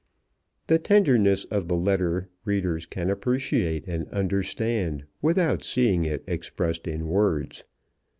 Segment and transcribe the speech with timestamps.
[0.65, 7.05] The tenderness of the letter readers can appreciate and understand without seeing it expressed in
[7.07, 7.65] words.